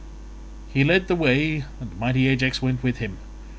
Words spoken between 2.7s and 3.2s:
with him.